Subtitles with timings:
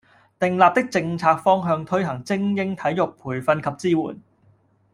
[0.39, 4.19] 訂立的政策方向推行精英體育培訓及支援